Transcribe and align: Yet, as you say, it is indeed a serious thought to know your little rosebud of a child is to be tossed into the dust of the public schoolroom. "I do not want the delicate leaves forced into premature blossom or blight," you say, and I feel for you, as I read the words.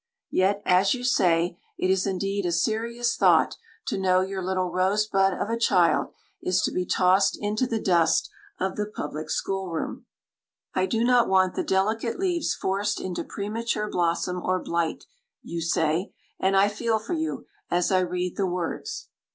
Yet, 0.31 0.63
as 0.65 0.95
you 0.95 1.03
say, 1.03 1.59
it 1.77 1.91
is 1.91 2.07
indeed 2.07 2.47
a 2.47 2.51
serious 2.51 3.15
thought 3.15 3.57
to 3.85 3.99
know 3.99 4.21
your 4.21 4.41
little 4.41 4.71
rosebud 4.71 5.31
of 5.35 5.47
a 5.51 5.59
child 5.59 6.11
is 6.41 6.63
to 6.63 6.71
be 6.71 6.87
tossed 6.87 7.37
into 7.39 7.67
the 7.67 7.79
dust 7.79 8.27
of 8.59 8.77
the 8.77 8.87
public 8.87 9.29
schoolroom. 9.29 10.07
"I 10.73 10.87
do 10.87 11.03
not 11.03 11.29
want 11.29 11.53
the 11.53 11.61
delicate 11.63 12.17
leaves 12.17 12.55
forced 12.55 12.99
into 12.99 13.23
premature 13.23 13.91
blossom 13.91 14.41
or 14.41 14.59
blight," 14.59 15.05
you 15.43 15.61
say, 15.61 16.13
and 16.39 16.57
I 16.57 16.67
feel 16.67 16.97
for 16.97 17.13
you, 17.13 17.45
as 17.69 17.91
I 17.91 17.99
read 17.99 18.37
the 18.37 18.47
words. 18.47 19.09